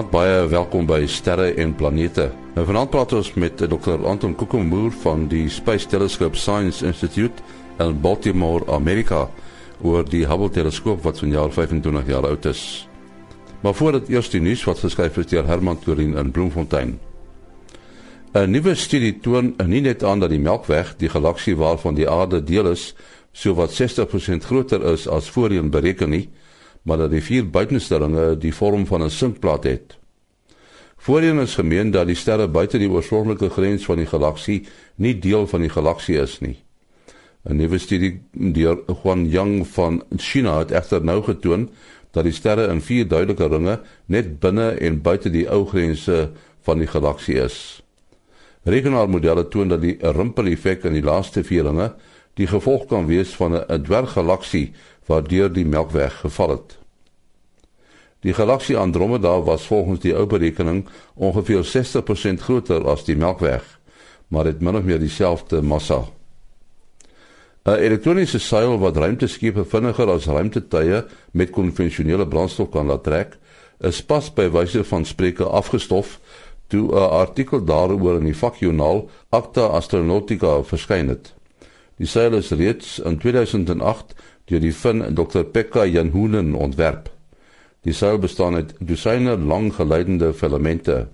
[0.00, 2.30] Vanaand baie welkom by Sterre en Planete.
[2.54, 3.98] Nou vanaand praat ons met Dr.
[4.08, 7.42] Anton Kokemoer van die Space Telescope Science Institute
[7.84, 9.26] in Baltimore, Amerika,
[9.84, 12.62] oor die Hubble teleskoop wat vanjaar 25 jaar oud is.
[13.60, 16.96] Maar voordat eers die nuus wat geskryf is deur Herman Torin in Bloemfontein.
[18.32, 22.40] 'n Nuwe studie toon nie net aan dat die Melkweg, die galaksie waarvan die Aarde
[22.40, 22.94] deel is,
[23.32, 26.30] sowat 60% groter is as voorheen bereken nie,
[26.82, 29.99] maar dat die vier buitenstellinge die vorm van 'n sinkplaat het.
[31.00, 34.58] Voorheen is gemeen dat die sterre buite die oorspronklike grens van die galaksie
[35.00, 36.58] nie deel van die galaksie is nie.
[37.48, 41.70] 'n Nuwe studie deur Huan Yang van China het egter nou getoon
[42.12, 46.30] dat die sterre in vier duidelike ringe net binne en buite die ou grense
[46.68, 47.82] van die galaksie is.
[48.64, 51.94] Rekenaarmodelle toon dat die rimpel-effek in die laaste vier ringe
[52.34, 54.72] die gevolg kan wees van 'n dwerggalaksie
[55.06, 56.79] waardeur die Melkweg geval het.
[58.20, 63.64] Die galaksie Andromeda was volgens die ou berekening ongeveer 60% groter as die Melkweg,
[64.28, 66.04] maar het min of meer dieselfde massa.
[67.64, 73.38] 'n Elektroniese seil wat ruimteskepe vinniger as ruimtetuie met konvensionele brandstof kan laat trek,
[73.80, 76.18] is pas by wyse van spreuke afgestof
[76.68, 81.34] toe 'n artikel daaroor in die vakjoernaal Acta Astronautica verskyn het.
[81.96, 87.19] Die seil is reeds in 2008 deur die Fin Dr Pekka Janhunen ontwerp.
[87.82, 91.08] Die seil bestaan uit dosyne lang geleidende filamente.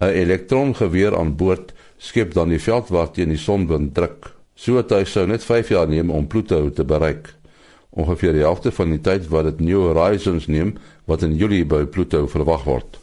[0.00, 4.34] 'n Elektrongeweer aan boord skep dan die veld wat teen die sonwind druk.
[4.54, 7.34] So hy sou net 5 jaar neem om Pluto te bereik.
[7.90, 11.84] Ongeveer die helfte van die tyd wat dit New Horizons neem wat in Julie by
[11.84, 12.98] Pluto verwag word.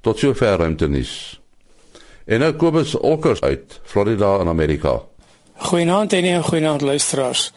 [0.00, 1.40] Tot sover ruimtenis.
[2.24, 5.00] En nou Kobus Olkers uit Florida in Amerika.
[5.56, 7.52] Goeienaand en goeienaand luisteraars.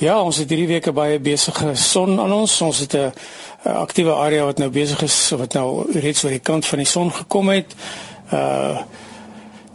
[0.00, 2.60] Ja, ons het hierdie week 'n baie besige son aan ons.
[2.60, 3.12] Ons het 'n
[3.62, 7.12] aktiewe area wat nou besig is wat nou reeds oor die kant van die son
[7.12, 7.74] gekom het.
[8.32, 8.80] Uh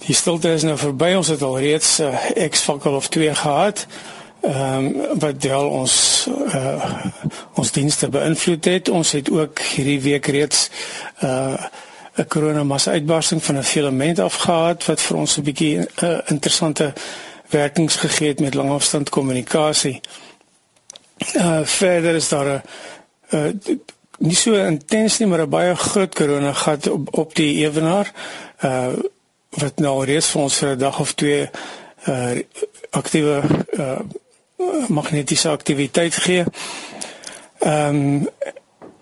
[0.08, 1.10] die stilte is nou verby.
[1.18, 3.88] Ons het al reeds 'n uh, X-fakkel of 2 gehad.
[4.42, 7.06] Ehm um, wat del ons uh
[7.54, 8.90] ons dienste beïnvloed het.
[8.90, 10.70] Ons het ook hierdie week reeds
[11.24, 11.64] uh
[12.18, 16.94] 'n koronamassa uitbarsting van 'n filament afgehad wat vir ons 'n bietjie uh, interessante
[17.50, 20.02] werkings gegee het met langafstand kommunikasie.
[21.36, 22.62] Uh verder is daar 'n
[23.32, 23.52] uh
[24.18, 28.12] nie so intens nie maar 'n baie groot korona gat op op die ewenaar
[28.64, 28.94] uh
[29.50, 31.50] wat nou reeds vir ons 'n dag of twee
[32.08, 32.40] uh
[32.90, 33.44] aktiewe
[33.78, 34.00] uh
[34.88, 36.44] magnetiese aktiwiteit gee.
[37.60, 38.30] Ehm um,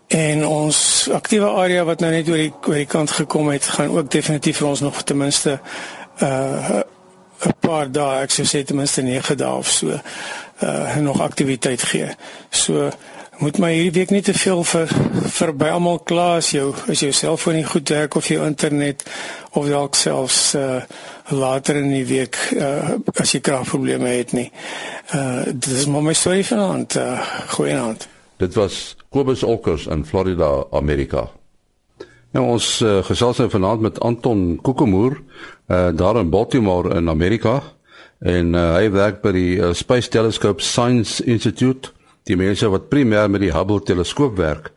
[0.07, 3.89] en ons aktiewe area wat nou net oor die oor die kant gekom het, gaan
[3.89, 5.59] ook definitief vir ons nog ten minste
[6.21, 6.81] uh
[7.45, 9.99] 'n paar dae, ek sou sê ten minste 9 dae of so,
[10.63, 12.09] uh nog aktiwiteit gee.
[12.49, 12.89] So
[13.39, 14.91] moet my hierdie week nie te veel vir
[15.37, 19.03] vir by almal kla as jou as jou selfoon nie goed werk of jou internet
[19.53, 20.81] of dalk selfs uh
[21.31, 24.49] later in die week uh as jy kragprobleme het nie.
[25.13, 26.95] Uh dit is maar my storie vanaand.
[26.95, 27.19] Uh
[27.57, 28.07] goeienaand.
[28.37, 31.29] Dit was Kobus Olkers in Florida, Amerika.
[32.35, 37.61] Nou ons uh, gesels nou vanaand met Anton Kokemoer uh, daar in Baltimore in Amerika
[38.19, 41.93] en uh, hy werk by die uh, Space Telescope Science Institute,
[42.25, 44.71] die mense wat primêr met die Hubble teleskoop werk.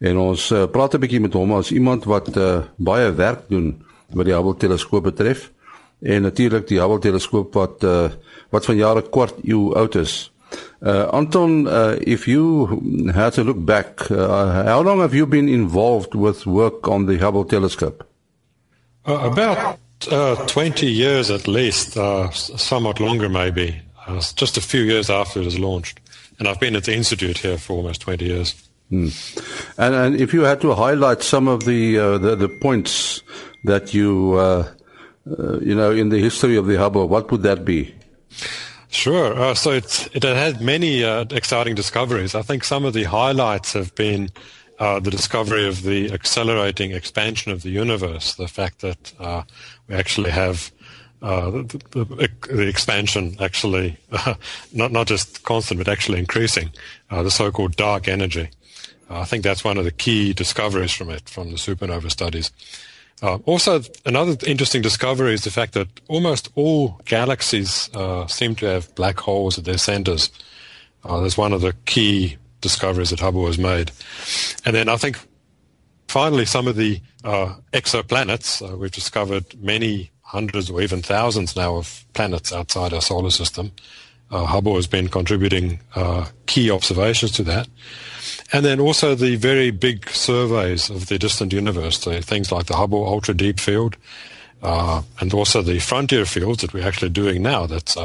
[0.00, 3.84] En ons uh, praat 'n bietjie met hom as iemand wat uh, baie werk doen
[4.12, 5.50] wat die Hubble teleskoop betref
[6.02, 8.10] en natuurlik die Hubble teleskoop wat uh,
[8.50, 10.30] wat van jare kwart eeu oud is.
[10.80, 12.68] Uh, Anton, uh, if you
[13.14, 17.18] had to look back, uh, how long have you been involved with work on the
[17.18, 18.04] Hubble telescope?
[19.06, 19.78] Uh, about
[20.10, 23.80] uh, 20 years at least, uh, somewhat longer maybe.
[24.06, 26.00] Uh, just a few years after it was launched.
[26.38, 28.68] And I've been at the Institute here for almost 20 years.
[28.90, 29.08] Hmm.
[29.78, 33.22] And, and if you had to highlight some of the, uh, the, the, points
[33.64, 34.70] that you, uh,
[35.38, 37.94] uh, you know, in the history of the Hubble, what would that be?
[38.88, 39.54] Sure.
[39.54, 42.34] so it, it had many exciting discoveries.
[42.34, 44.30] I think some of the highlights have been
[44.78, 49.42] uh, the discovery of the accelerating expansion of the universe, the fact that uh,
[49.88, 50.72] we actually have
[51.24, 53.96] uh, the, the, the, expansion actually
[54.72, 56.70] not not just constant but actually increasing,
[57.10, 58.50] uh, the so-called dark energy.
[59.08, 62.50] Uh, I think that's one of the key discoveries from it, from the supernova studies.
[63.22, 67.88] Uh, also, another interesting discovery is the fact that almost all galaxies
[68.28, 70.30] seem to have black holes at their centers.
[71.04, 73.92] that's one of the key discoveries that Hubble has made.
[74.66, 75.18] And then I think
[76.08, 81.76] finally some of the uh, exoplanets, uh, we've discovered many hundreds or even thousands now
[81.76, 83.70] of planets outside our solar system.
[84.30, 87.68] Uh, Hubble has been contributing uh, key observations to that.
[88.52, 92.76] And then also the very big surveys of the distant universe, so things like the
[92.76, 93.96] Hubble Ultra Deep Field,
[94.62, 97.96] uh, and also the frontier fields that we're actually doing now that's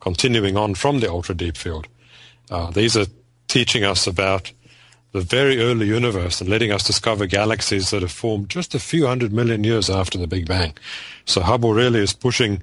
[0.00, 1.86] continuing on from the Ultra Deep Field.
[2.50, 3.06] Uh, these are
[3.46, 4.52] teaching us about
[5.12, 9.06] the very early universe and letting us discover galaxies that have formed just a few
[9.06, 10.74] hundred million years after the Big Bang.
[11.26, 12.62] So Hubble really is pushing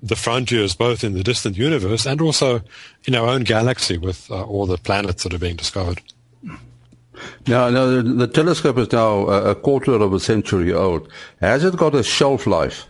[0.00, 2.62] the frontiers both in the distant universe and also
[3.04, 6.00] in our own galaxy with uh, all the planets that are being discovered.
[7.48, 11.10] Now, now the, the telescope is now a, a quarter of a century old.
[11.40, 12.86] Has it got a shelf life?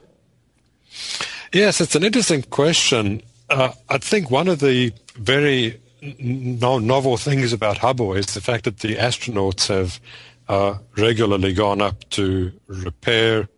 [1.53, 3.23] Yes, it's an interesting question.
[3.49, 8.65] Uh, I think one of the very no, novel things about Hubble is the fact
[8.65, 10.01] that the astronauts have
[10.49, 13.49] uh, regularly gone up to repair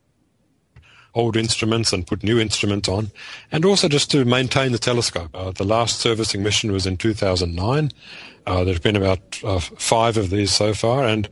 [1.15, 3.11] old instruments and put new instruments on,
[3.51, 5.31] and also just to maintain the telescope.
[5.35, 7.91] Uh, the last servicing mission was in 2009.
[8.47, 11.29] Uh, there have been about uh, five of these so far, and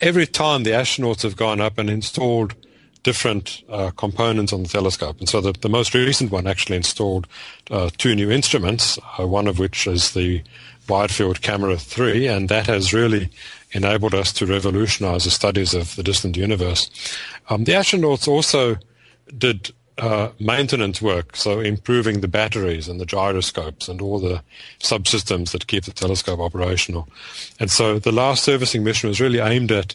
[0.00, 2.54] every time the astronauts have gone up and installed
[3.02, 5.18] different uh, components on the telescope.
[5.18, 7.26] And so the, the most recent one actually installed
[7.70, 10.42] uh, two new instruments, uh, one of which is the
[10.88, 13.30] Wide Field Camera 3, and that has really
[13.72, 16.90] enabled us to revolutionize the studies of the distant universe.
[17.48, 18.76] Um, the astronauts also
[19.38, 24.42] did uh, maintenance work, so improving the batteries and the gyroscopes and all the
[24.80, 27.08] subsystems that keep the telescope operational.
[27.60, 29.94] And so the last servicing mission was really aimed at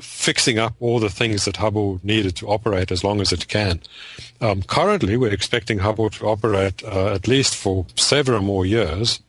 [0.00, 3.80] fixing up all the things that Hubble needed to operate as long as it can.
[4.40, 9.20] Um, currently, we're expecting Hubble to operate uh, at least for several more years,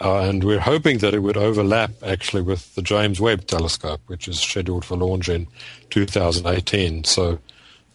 [0.00, 4.28] uh, and we're hoping that it would overlap actually with the James Webb Telescope, which
[4.28, 5.46] is scheduled for launch in
[5.90, 7.04] 2018.
[7.04, 7.38] So,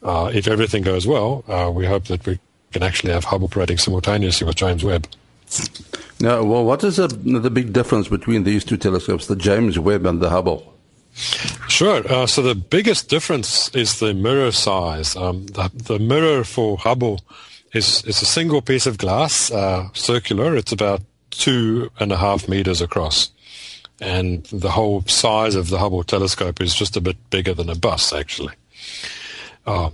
[0.04, 2.40] uh, if everything goes well, uh, we hope that we
[2.72, 5.08] can actually have Hubble operating simultaneously with James Webb.
[6.20, 10.06] Now, well, what is the, the big difference between these two telescopes, the James Webb
[10.06, 10.71] and the Hubble?
[11.14, 12.06] Sure.
[12.12, 15.16] Uh, so the biggest difference is the mirror size.
[15.16, 17.22] Um, the, the, mirror for Hubble
[17.74, 20.56] is, is a single piece of glass, uh, circular.
[20.56, 23.32] It's about two and a half meters across.
[24.00, 27.76] And the whole size of the Hubble telescope is just a bit bigger than a
[27.76, 28.54] bus, actually.
[29.66, 29.92] Uh,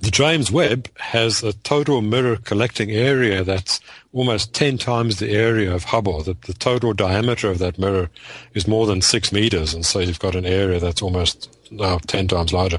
[0.00, 3.80] the James Webb has a total mirror collecting area that's
[4.12, 6.22] almost 10 times the area of Hubble.
[6.22, 8.10] The, the, total diameter of that mirror
[8.54, 9.72] is more than six meters.
[9.72, 11.50] And so you've got an area that's almost
[11.80, 12.78] uh, 10 times larger.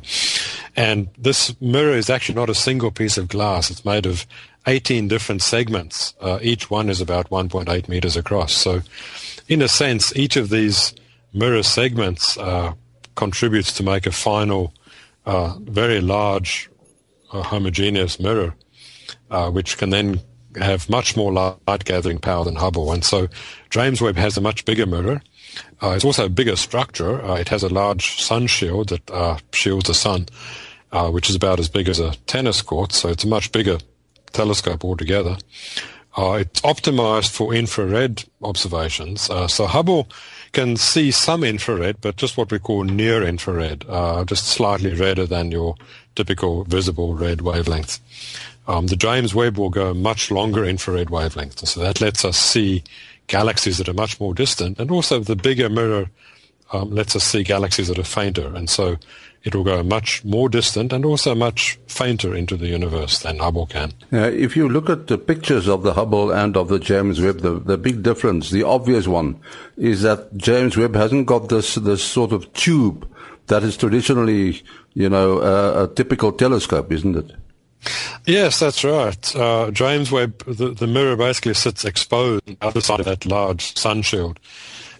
[0.75, 3.71] And this mirror is actually not a single piece of glass.
[3.71, 4.27] It's made of
[4.67, 6.13] 18 different segments.
[6.21, 8.53] Uh, each one is about 1.8 meters across.
[8.53, 8.81] So
[9.47, 10.93] in a sense, each of these
[11.33, 12.73] mirror segments uh,
[13.15, 14.73] contributes to make a final,
[15.25, 16.69] uh, very large
[17.33, 18.53] a homogeneous mirror,
[19.31, 20.21] uh, which can then
[20.59, 22.91] have much more light gathering power than Hubble.
[22.91, 23.27] And so
[23.69, 25.21] James Webb has a much bigger mirror.
[25.81, 27.23] Uh, it's also a bigger structure.
[27.23, 30.27] Uh, it has a large sun shield that uh, shields the sun,
[30.91, 32.91] uh, which is about as big as a tennis court.
[32.91, 33.77] So it's a much bigger
[34.31, 35.37] telescope altogether.
[36.15, 39.21] Uh, it's optimized for infrared observations.
[39.21, 40.07] so Hubble
[40.51, 43.83] can see some infrared, but just what we call near infrared,
[44.27, 45.75] just slightly redder than your
[46.15, 47.99] typical visible red wavelength.
[48.67, 52.83] Um, the James Webb will go much longer infrared wavelengths, so that lets us see
[53.27, 56.09] galaxies that are much more distant, and also the bigger mirror
[56.71, 58.97] um, lets us see galaxies that are fainter, and so
[59.43, 63.65] it will go much more distant and also much fainter into the universe than Hubble
[63.65, 63.91] can.
[64.11, 67.41] Uh, if you look at the pictures of the Hubble and of the James Webb,
[67.41, 69.39] the, the big difference, the obvious one,
[69.75, 73.09] is that James Webb hasn't got this this sort of tube
[73.47, 77.35] that is traditionally, you know, uh, a typical telescope, isn't it?
[78.25, 79.35] Yes, that's right.
[79.35, 83.25] Uh, James Webb, the, the mirror basically sits exposed on the other side of that
[83.25, 84.39] large sun shield.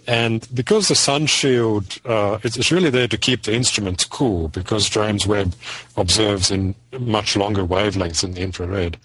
[0.06, 4.90] And because the sun shield uh, is really there to keep the instruments cool, because
[4.90, 5.56] James Webb
[5.96, 8.98] observes in much longer wavelengths in the infrared.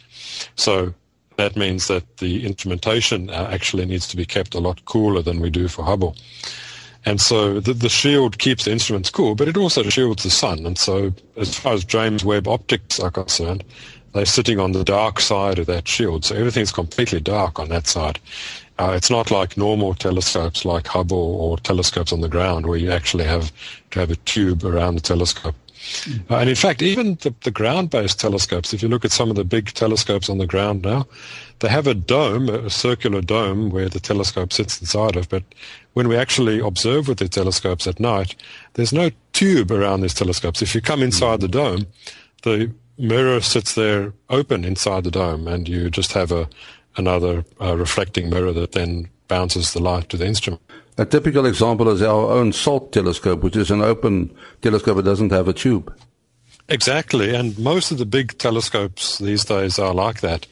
[0.56, 0.94] So
[1.36, 5.38] that means that the instrumentation uh, actually needs to be kept a lot cooler than
[5.38, 6.16] we do for Hubble.
[7.08, 10.66] And so the, the shield keeps the instruments cool, but it also shields the sun.
[10.66, 13.64] And so as far as James Webb optics are concerned,
[14.12, 16.26] they're sitting on the dark side of that shield.
[16.26, 18.20] So everything's completely dark on that side.
[18.78, 22.92] Uh, it's not like normal telescopes like Hubble or telescopes on the ground where you
[22.92, 23.52] actually have
[23.92, 25.54] to have a tube around the telescope.
[26.30, 29.36] Uh, and in fact, even the, the ground-based telescopes, if you look at some of
[29.36, 31.06] the big telescopes on the ground now,
[31.60, 35.28] they have a dome, a circular dome where the telescope sits inside of.
[35.28, 35.42] But
[35.94, 38.34] when we actually observe with the telescopes at night,
[38.74, 40.62] there's no tube around these telescopes.
[40.62, 41.86] If you come inside the dome,
[42.42, 46.48] the mirror sits there open inside the dome, and you just have a
[46.96, 50.60] another uh, reflecting mirror that then bounces the light to the instrument.
[50.98, 55.30] A typical example is our own SALT telescope, which is an open telescope that doesn't
[55.30, 55.94] have a tube.
[56.68, 60.46] Exactly, and most of the big telescopes these days are like that.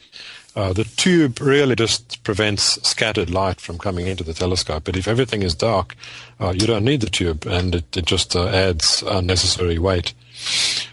[0.55, 4.85] Uh, the tube really just prevents scattered light from coming into the telescope.
[4.85, 5.95] But if everything is dark,
[6.39, 10.13] uh, you don't need the tube, and it, it just uh, adds unnecessary weight.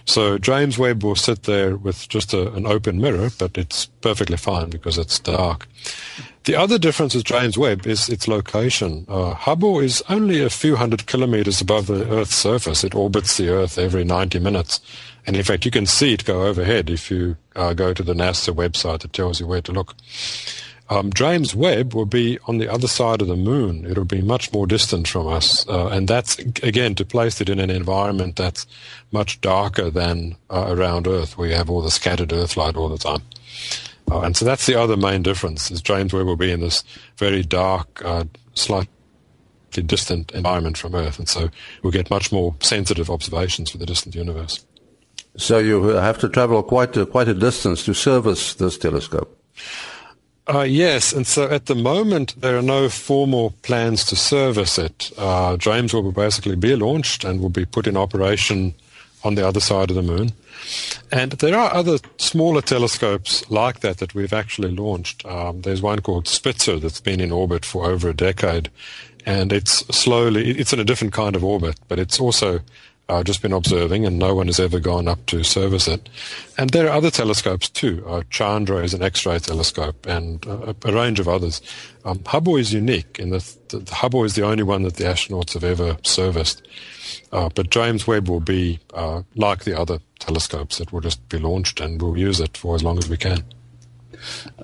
[0.05, 4.37] So James Webb will sit there with just a, an open mirror, but it's perfectly
[4.37, 5.67] fine because it's dark.
[6.45, 9.07] The other difference with James Webb is its location.
[9.09, 12.85] Uh, Hubble is only a few hundred kilometers above the Earth's surface.
[12.85, 14.81] It orbits the Earth every 90 minutes.
[15.27, 18.13] And in fact, you can see it go overhead if you uh, go to the
[18.13, 19.95] NASA website that tells you where to look.
[20.91, 23.87] Um, James Webb will be on the other side of the moon.
[23.87, 25.67] It'll be much more distant from us.
[25.67, 28.67] Uh, and that's, again, to place it in an environment that's
[29.13, 32.91] much darker than uh, around Earth, where you have all the scattered Earth light all
[32.91, 33.23] the time.
[34.11, 36.85] Uh, and so that's the other main difference, is James Webb will be in this
[37.17, 38.89] very dark, uh, slightly
[39.87, 41.19] distant environment from Earth.
[41.19, 41.51] And so
[41.83, 44.65] we'll get much more sensitive observations for the distant universe.
[45.37, 49.41] So you have to travel quite a, quite a distance to service this telescope.
[50.47, 55.11] Uh, yes, and so at the moment there are no formal plans to service it.
[55.17, 58.75] Uh, James will basically be launched and will be put in operation
[59.25, 60.33] on the other side of the moon.
[61.11, 65.25] And there are other smaller telescopes like that that we've actually launched.
[65.27, 68.71] Um, there's one called Spitzer that's been in orbit for over a decade,
[69.27, 72.61] and it's slowly, it's in a different kind of orbit, but it's also
[73.09, 76.09] uh, just been observing, and no one has ever gone up to service it.
[76.57, 78.05] And there are other telescopes too.
[78.07, 81.61] Uh, Chandra is an X-ray telescope, and uh, a range of others.
[82.05, 85.53] Um, Hubble is unique in the, the Hubble is the only one that the astronauts
[85.55, 86.67] have ever serviced.
[87.31, 91.39] Uh, but James Webb will be uh, like the other telescopes; it will just be
[91.39, 93.45] launched, and we'll use it for as long as we can.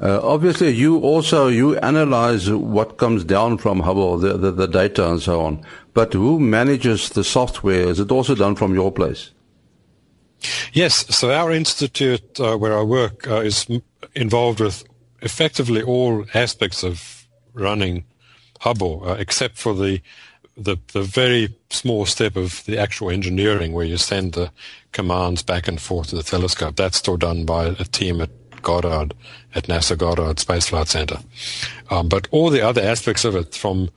[0.01, 5.11] Uh, obviously, you also you analyze what comes down from Hubble, the, the, the data
[5.11, 5.65] and so on.
[5.95, 7.89] But who manages the software?
[7.89, 9.31] Is it also done from your place?
[10.73, 11.15] Yes.
[11.15, 13.67] So our institute, uh, where I work, uh, is
[14.15, 14.85] involved with
[15.23, 18.05] effectively all aspects of running
[18.61, 20.03] Hubble, uh, except for the,
[20.57, 24.51] the the very small step of the actual engineering, where you send the
[24.93, 26.77] commands back and forth to the telescope.
[26.77, 28.31] That's still done by a team at
[28.63, 29.15] Goddard
[29.55, 31.19] at NASA Goddard Space Flight Center.
[31.91, 33.91] Um, but all the other aspects of it, from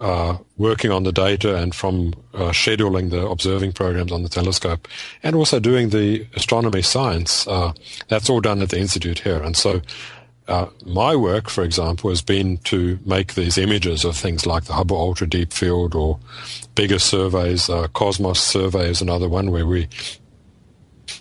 [0.00, 4.86] uh, working on the data and from uh, scheduling the observing programs on the telescope,
[5.22, 7.72] and also doing the astronomy science, uh,
[8.08, 9.42] that's all done at the institute here.
[9.42, 9.82] And so.
[10.46, 14.72] Uh, my work, for example, has been to make these images of things like the
[14.72, 16.18] Hubble Ultra Deep Field or
[16.74, 17.68] bigger surveys.
[17.68, 19.88] Uh, Cosmos survey is another one where we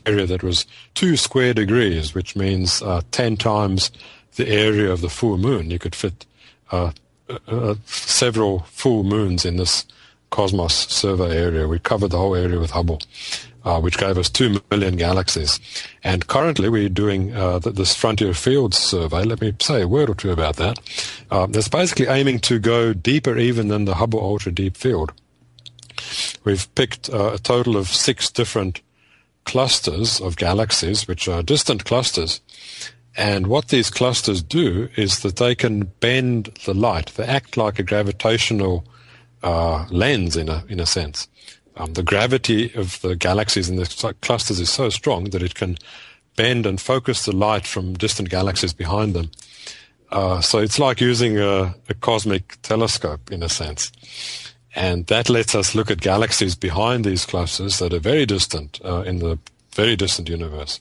[0.08, 3.92] area that was two square degrees, which means uh, 10 times
[4.36, 5.70] the area of the full moon.
[5.70, 6.26] You could fit
[6.72, 6.92] uh,
[7.30, 9.86] uh, uh, several full moons in this
[10.30, 11.68] Cosmos survey area.
[11.68, 13.00] We covered the whole area with Hubble,
[13.64, 15.60] uh, which gave us 2 million galaxies.
[16.04, 19.24] And currently we're doing uh, this Frontier Fields survey.
[19.24, 20.80] Let me say a word or two about that.
[21.30, 25.14] that's basically aiming to go deeper even than the Hubble Ultra Deep Field.
[26.44, 28.82] We've picked a total of six different
[29.48, 32.42] clusters of galaxies, which are distant clusters.
[33.16, 37.08] And what these clusters do is that they can bend the light.
[37.16, 38.84] They act like a gravitational
[39.42, 41.28] uh, lens in a, in a sense.
[41.78, 45.78] Um, the gravity of the galaxies in the clusters is so strong that it can
[46.36, 49.32] bend and focus the light from distant galaxies behind them.
[50.12, 53.92] Uh, so it's like using a, a, cosmic telescope in a sense.
[54.78, 59.02] And that lets us look at galaxies behind these clusters that are very distant uh,
[59.02, 59.40] in the
[59.72, 60.80] very distant universe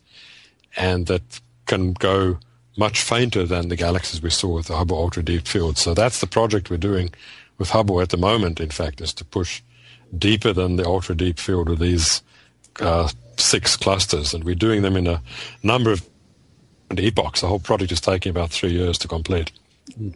[0.77, 2.39] and that can go
[2.77, 5.79] much fainter than the galaxies we saw with the Hubble Ultra Deep Field.
[5.79, 7.09] So that's the project we're doing
[7.57, 9.63] with Hubble at the moment, in fact, is to push
[10.17, 12.23] deeper than the Ultra Deep Field with these
[12.81, 14.35] uh, six clusters.
[14.35, 15.23] And we're doing them in a
[15.63, 16.07] number of
[16.91, 17.41] epochs.
[17.41, 19.53] The whole project is taking about three years to complete.
[19.99, 20.15] Mm.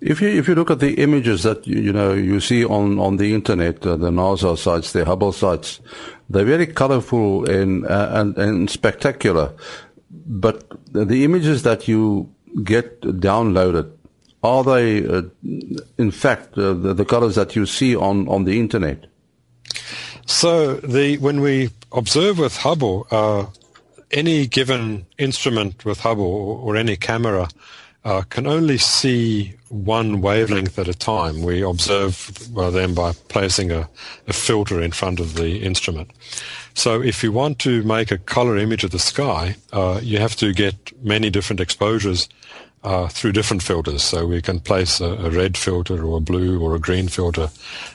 [0.00, 3.16] If you if you look at the images that you, know you see on on
[3.16, 5.80] the internet, uh, the NASA sites, the Hubble sites,
[6.28, 9.52] they're very colorful and uh, and and spectacular.
[10.10, 12.32] But the images that you
[12.62, 13.90] get downloaded
[14.42, 15.22] are they uh,
[15.98, 19.06] in fact uh, the, the colors that you see on on the internet?
[20.26, 23.46] So the when we observe with Hubble, uh,
[24.10, 27.48] any given instrument with Hubble or, or any camera
[28.06, 31.42] uh, can only see one wavelength at a time.
[31.42, 33.88] We observe well, them by placing a,
[34.28, 36.12] a, filter in front of the instrument.
[36.74, 40.36] So if you want to make a color image of the sky, uh, you have
[40.36, 42.28] to get many different exposures
[42.84, 44.04] uh, through different filters.
[44.04, 47.50] So we can place a, a, red filter or a blue or a green filter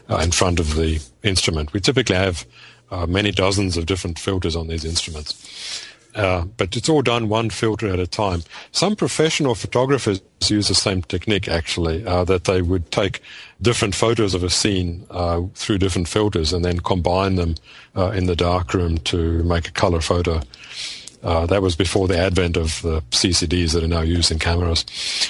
[0.09, 1.71] uh, in front of the instrument.
[1.71, 2.45] We typically have
[2.91, 5.87] uh, many dozens of different filters on these instruments.
[6.13, 8.43] Uh, but it's all done one filter at a time.
[8.71, 13.21] Some professional photographers use the same technique actually, uh, that they would take
[13.61, 17.55] different photos of a scene uh, through different filters and then combine them
[17.95, 20.41] uh, in the darkroom to make a color photo.
[21.23, 24.85] Uh, that was before the advent of the CCDs that are now used in cameras.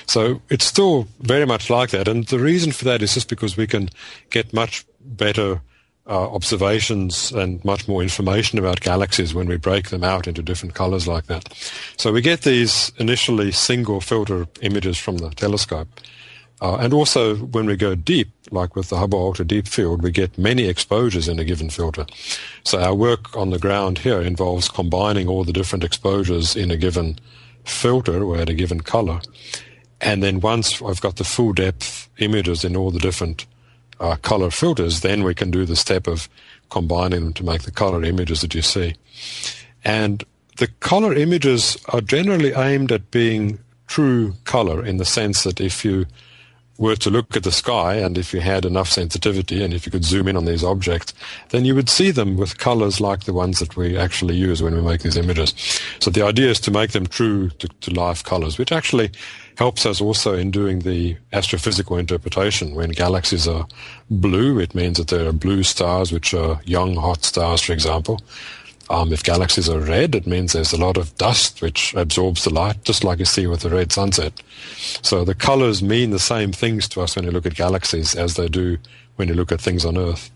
[0.08, 2.08] So it's still very much like that.
[2.08, 3.90] And the reason for that is just because we can
[4.30, 5.62] get much better
[6.08, 10.74] uh, observations and much more information about galaxies when we break them out into different
[10.74, 11.54] colors like that.
[11.98, 15.88] So we get these initially single filter images from the telescope.
[16.62, 20.12] Uh, and also when we go deep, like with the Hubble Ultra Deep Field, we
[20.12, 22.06] get many exposures in a given filter.
[22.64, 26.78] So our work on the ground here involves combining all the different exposures in a
[26.78, 27.18] given
[27.64, 29.22] filter or at a given color.
[30.02, 33.46] And then once I've got the full depth images in all the different
[34.02, 36.28] uh, color filters, then we can do the step of
[36.70, 38.96] combining them to make the color images that you see.
[39.86, 40.24] And
[40.58, 45.86] the color images are generally aimed at being true color in the sense that if
[45.86, 46.06] you
[46.82, 49.92] were to look at the sky and if you had enough sensitivity and if you
[49.92, 51.14] could zoom in on these objects,
[51.50, 54.74] then you would see them with colors like the ones that we actually use when
[54.74, 55.54] we make these images.
[56.00, 59.12] So the idea is to make them true to, to life colors, which actually
[59.58, 62.74] helps us also in doing the astrophysical interpretation.
[62.74, 63.68] When galaxies are
[64.10, 68.20] blue, it means that there are blue stars, which are young hot stars, for example.
[68.92, 72.54] Um, if galaxies are red, it means there's a lot of dust which absorbs the
[72.54, 74.44] light, just like you see with the red sunset.
[75.02, 78.36] So the colors mean the same things to us when you look at galaxies as
[78.36, 78.78] they do
[79.16, 80.30] when you look at things on Earth.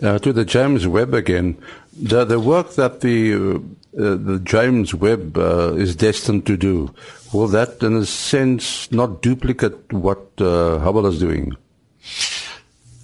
[0.00, 1.56] To the James Webb again,
[1.92, 3.58] the, the work that the, uh,
[3.92, 6.94] the James Webb uh, is destined to do,
[7.32, 11.56] will that in a sense not duplicate what uh, Hubble is doing?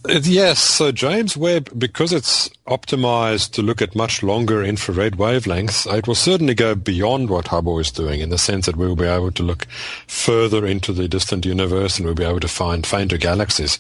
[0.08, 6.08] Yes, so James Webb, because it's optimized to look at much longer infrared wavelengths, it
[6.08, 9.30] will certainly go beyond what Hubble is doing in the sense that we'll be able
[9.32, 9.66] to look
[10.06, 13.78] further into the distant universe and we'll be able to find fainter galaxies.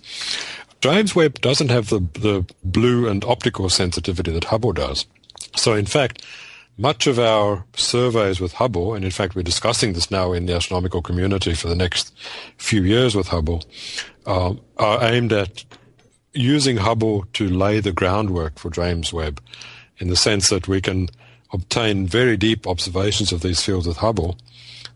[0.82, 5.06] James Webb doesn't have the, the blue and optical sensitivity that Hubble does.
[5.56, 6.22] So in fact,
[6.76, 10.54] much of our surveys with Hubble, and in fact we're discussing this now in the
[10.54, 12.14] astronomical community for the next
[12.58, 13.64] few years with Hubble,
[14.26, 15.64] uh, are aimed at
[16.32, 19.40] using Hubble to lay the groundwork for James Webb
[19.98, 21.08] in the sense that we can
[21.52, 24.38] obtain very deep observations of these fields with Hubble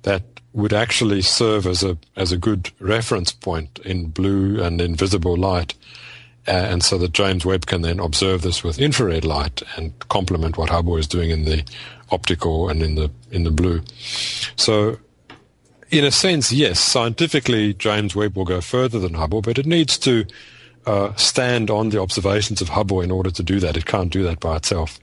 [0.03, 5.37] that would actually serve as a as a good reference point in blue and invisible
[5.37, 5.75] light
[6.47, 10.57] uh, and so that James Webb can then observe this with infrared light and complement
[10.57, 11.64] what Hubble is doing in the
[12.11, 13.83] optical and in the in the blue.
[14.57, 14.99] So
[15.90, 19.99] in a sense yes scientifically James Webb will go further than Hubble but it needs
[19.99, 20.25] to
[20.87, 23.77] uh, stand on the observations of Hubble in order to do that.
[23.77, 24.99] It can't do that by itself.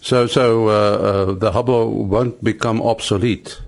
[0.00, 3.60] So, so uh, uh, the Hubble won't become obsolete.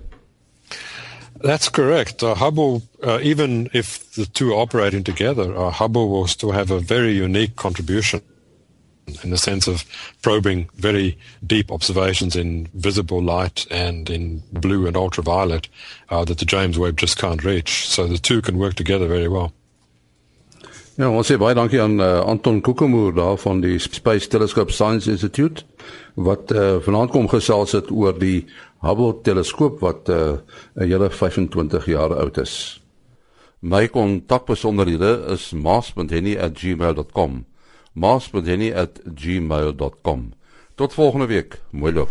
[1.41, 2.23] That's correct.
[2.23, 6.71] Uh, Hubble, uh, even if the two are operating together, uh, Hubble will still have
[6.71, 8.21] a very unique contribution
[9.23, 9.83] in the sense of
[10.21, 15.67] probing very deep observations in visible light and in blue and ultraviolet
[16.09, 17.89] uh, that the James Webb just can't reach.
[17.89, 19.51] So the two can work together very well.
[20.93, 25.09] Ja, ons sê baie dankie aan uh, Anton Kokemoer daar van die Space Telescope Science
[25.09, 25.65] Institute
[26.13, 28.45] wat uh, vanaand kom gesels het oor die
[28.85, 30.37] Hubble teleskoop wat uh,
[30.77, 32.77] 'n hele 25 jaar oud is.
[33.59, 37.45] My kontakbesonderhede is maas.henny@gmail.com.
[37.93, 40.33] maas.henny@gmail.com.
[40.75, 41.61] Tot volgende week.
[41.71, 42.09] Mooi loop.